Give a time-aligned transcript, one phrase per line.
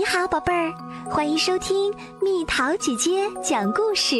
[0.00, 0.72] 你好，宝贝儿，
[1.10, 4.16] 欢迎收听蜜桃姐姐讲故事。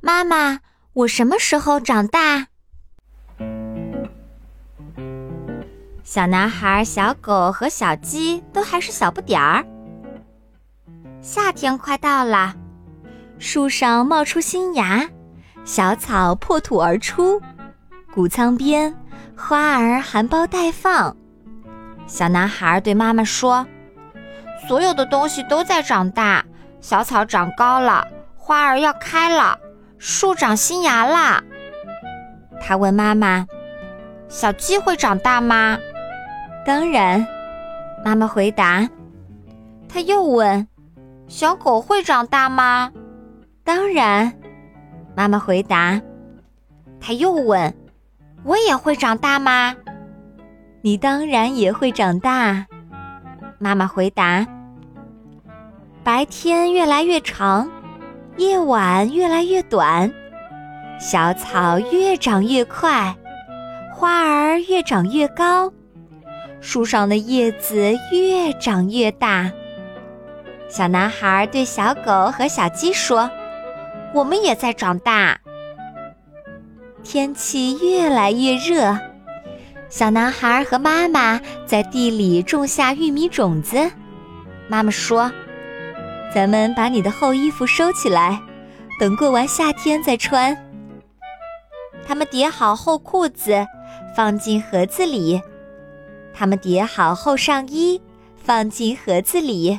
[0.00, 0.60] 妈妈，
[0.94, 2.46] 我什么时候长大？
[6.02, 9.62] 小男孩、小狗和小鸡都还是小不点儿。
[11.20, 12.54] 夏天快到了，
[13.38, 15.06] 树上冒出新芽，
[15.66, 17.38] 小草破土而出，
[18.14, 18.96] 谷仓边
[19.36, 21.14] 花儿含苞待放。
[22.12, 23.66] 小男孩对妈妈说
[24.68, 26.44] ：“所有的东西都在长大，
[26.78, 29.58] 小草长高了，花儿要开了，
[29.96, 31.42] 树长新芽啦。”
[32.60, 33.46] 他问妈妈
[34.28, 35.78] ：“小鸡会长大吗
[36.66, 37.26] ？”“当然。”
[38.04, 38.86] 妈妈回答。
[39.88, 40.68] 他又问
[41.28, 42.92] ：“小狗会长大吗
[43.64, 44.30] ？”“当然。”
[45.16, 45.98] 妈妈回答。
[47.00, 47.74] 他又问
[48.44, 49.74] ：“我也会长大吗？”
[50.84, 52.66] 你当然也会长大，
[53.60, 54.44] 妈妈回答。
[56.02, 57.70] 白天越来越长，
[58.36, 60.12] 夜晚越来越短，
[60.98, 63.14] 小草越长越快，
[63.94, 65.72] 花儿越长越高，
[66.60, 69.52] 树上的叶子越长越大。
[70.68, 73.30] 小男孩对小狗和小鸡说
[74.12, 75.38] ：“我们也在长大。”
[77.04, 78.98] 天气越来越热。
[79.92, 83.90] 小男孩和妈妈在地里种下玉米种子。
[84.66, 85.30] 妈妈说
[86.34, 88.40] ：“咱们把你的厚衣服收起来，
[88.98, 90.56] 等过完夏天再穿。”
[92.08, 93.66] 他们叠好厚裤子，
[94.16, 95.38] 放进盒子里。
[96.32, 98.00] 他们叠好厚上衣，
[98.42, 99.78] 放进盒子里。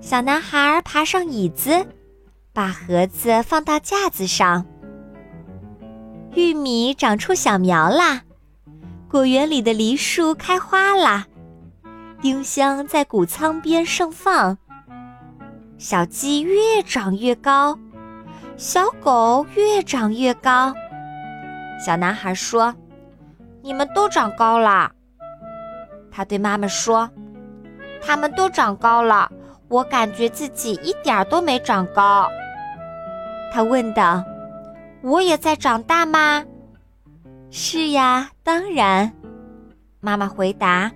[0.00, 1.84] 小男孩爬上椅子，
[2.54, 4.64] 把盒子放到架子上。
[6.34, 8.22] 玉米长出小苗啦！
[9.14, 11.24] 果园里的梨树开花啦，
[12.20, 14.58] 丁香在谷仓边盛放。
[15.78, 17.78] 小鸡越长越高，
[18.56, 20.74] 小狗越长越高。
[21.78, 22.74] 小男孩说
[23.62, 24.90] ：“你们都长高了。”
[26.10, 27.08] 他对妈妈说
[28.02, 29.30] ：“他们都长高了，
[29.68, 32.28] 我感觉自己一点都没长高。”
[33.54, 34.24] 他问道
[35.02, 36.44] ：“我也在长大吗？”
[37.56, 39.12] 是呀，当然，
[40.00, 40.90] 妈妈回答。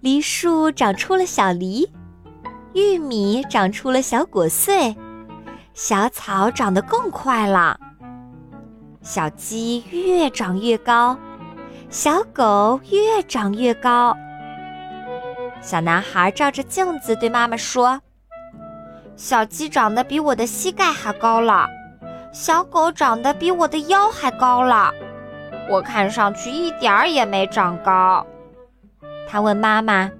[0.00, 1.88] 梨树长出了小梨，
[2.74, 4.96] 玉米长出了小果穗，
[5.72, 7.78] 小草长得更快了。
[9.02, 11.16] 小鸡越长越高，
[11.88, 14.16] 小狗越长越高。
[15.60, 18.00] 小男孩照着镜子对妈妈说
[19.14, 21.68] ：“小鸡长得比我的膝盖还高了。”
[22.32, 24.90] 小狗长得比我的腰还高了，
[25.68, 28.26] 我看上去一点儿也没长高。
[29.28, 30.10] 他问妈妈：“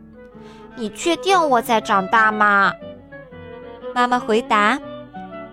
[0.76, 2.70] 你确定我在长大吗？”
[3.94, 4.78] 妈妈回答：“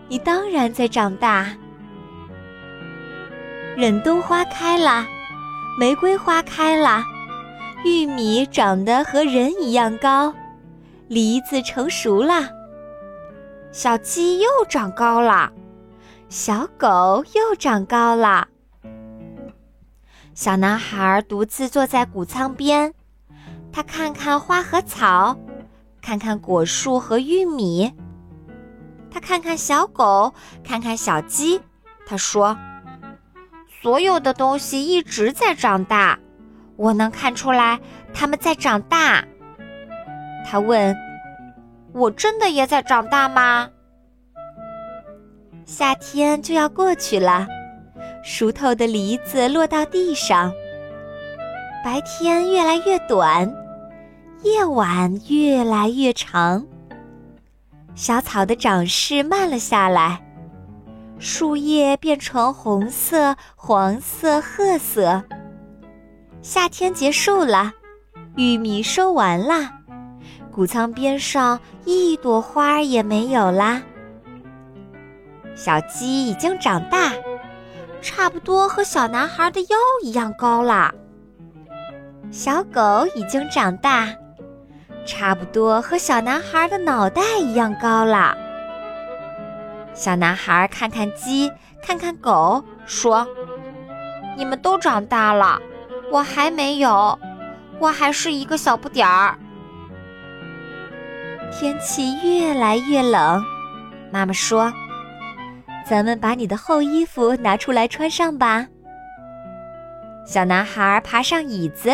[0.09, 1.48] 你当然在长大。”
[3.78, 5.06] 忍冬花开了，
[5.80, 7.02] 玫瑰花开了，
[7.86, 10.34] 玉米长得和人一样高，
[11.08, 12.50] 梨子成熟了，
[13.72, 15.50] 小鸡又长高了。
[16.30, 18.48] 小狗又长高了。
[20.36, 22.94] 小男孩独自坐在谷仓边，
[23.72, 25.36] 他看看花和草，
[26.04, 27.92] 看看果树和玉米，
[29.10, 30.32] 他看看小狗，
[30.64, 31.60] 看看小鸡。
[32.06, 32.56] 他说
[33.82, 36.20] ：“所有的东西一直在长大，
[36.76, 37.80] 我能看出来
[38.14, 39.26] 它们在长大。”
[40.46, 40.96] 他问
[41.92, 43.70] ：“我真的也在长大吗？”
[45.69, 47.46] 夏天就要过去了，
[48.24, 50.52] 熟透的梨子落到地上。
[51.85, 53.47] 白天越来越短，
[54.41, 56.66] 夜晚越来越长。
[57.94, 60.19] 小草的长势慢了下来，
[61.19, 65.24] 树叶变成红色、黄色、褐色。
[66.42, 67.72] 夏天结束了，
[68.36, 69.69] 玉米收完了，
[70.51, 73.83] 谷仓边上一朵花也没有啦。
[75.60, 77.12] 小鸡已经长大，
[78.02, 80.90] 差不多和小男孩的腰一样高了。
[82.32, 84.08] 小狗已经长大，
[85.06, 88.38] 差不多和小男孩的脑袋一样高了。
[89.94, 91.52] 小男孩看看鸡，
[91.84, 93.28] 看看狗，说
[94.38, 95.60] ：“你们都长大了，
[96.10, 97.20] 我还没有，
[97.80, 99.38] 我还是一个小不点儿。”
[101.52, 103.44] 天气越来越冷，
[104.10, 104.72] 妈妈说。
[105.86, 108.68] 咱们把你的厚衣服拿出来穿上吧。
[110.26, 111.90] 小男孩爬上椅子，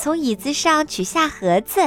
[0.00, 1.80] 从椅子上取下盒子。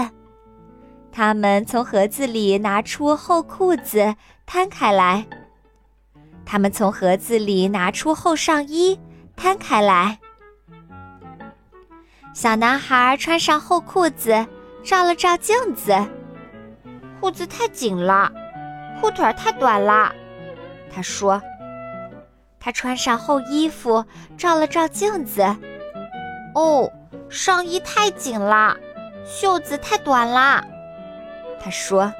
[1.12, 4.16] 他们从盒子里拿出厚裤子，
[4.46, 5.26] 摊开来。
[6.46, 9.00] 他们从盒子里拿出厚上衣，
[9.36, 10.20] 摊开来。
[12.34, 14.46] 小男孩穿上厚裤子，
[14.84, 15.96] 照了照镜子，
[17.22, 18.30] 裤子太紧了，
[19.00, 20.14] 裤腿太短了。
[20.94, 21.42] 他说
[22.60, 24.06] ：“他穿上厚衣服，
[24.38, 25.44] 照了照镜子，
[26.54, 26.92] 哦，
[27.30, 28.78] 上衣太紧了，
[29.26, 30.64] 袖子太短了。”
[31.64, 32.14] 他说：“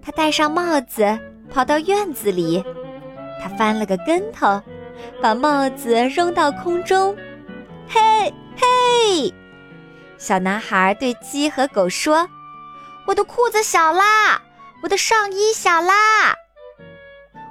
[0.00, 1.18] 他戴上帽子，
[1.50, 2.64] 跑到院子里，
[3.42, 4.62] 他翻了个跟头，
[5.20, 7.14] 把帽子扔到空中。
[7.88, 9.34] 嘿，嘿！
[10.16, 12.28] 小男孩对鸡和狗说
[13.06, 14.40] ：‘我的裤子小啦，
[14.82, 16.34] 我的上衣小啦，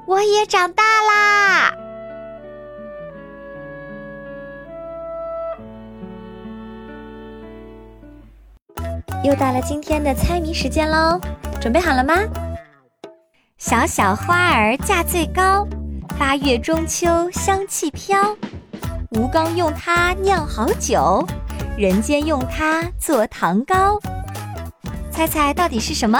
[0.06, 1.74] 我也长大啦。’”
[9.24, 11.20] 又到了今天的猜谜时间喽，
[11.60, 12.14] 准备好了吗？
[13.58, 15.68] 小小花儿价最高，
[16.20, 18.38] 八月中秋香气飘。
[19.12, 21.26] 吴刚用它酿好酒，
[21.76, 24.00] 人间用它做糖糕。
[25.10, 26.20] 猜猜到底是什么？